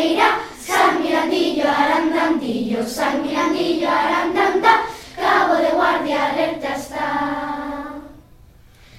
San 0.00 1.02
Mirandillo, 1.02 1.68
Arandandillo, 1.68 2.86
San 2.86 3.22
Mirandillo, 3.22 3.86
Arandanta, 3.86 4.80
Cabo 5.14 5.56
de 5.56 5.68
Guardia, 5.72 6.30
alerta 6.30 6.74
está. 6.74 8.00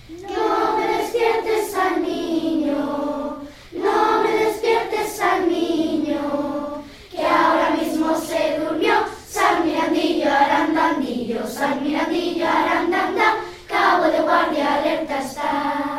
No 0.10 0.78
me 0.78 0.98
despiertes 0.98 1.76
al 1.76 2.04
niño, 2.04 3.42
no 3.72 4.22
me 4.22 4.32
despiertes 4.46 5.20
al 5.22 5.50
niño, 5.50 6.84
que 7.10 7.26
ahora 7.26 7.72
mismo 7.72 8.16
se 8.18 8.60
durmió, 8.60 8.94
San 9.28 9.66
Mirandillo, 9.66 10.32
Arandandillo, 10.32 11.48
San 11.48 11.84
Mirandillo, 11.84 12.48
Arandanta, 12.48 13.38
Cabo 13.68 14.04
de 14.04 14.22
Guardia, 14.22 14.76
alerta 14.76 15.20
está. 15.20 15.91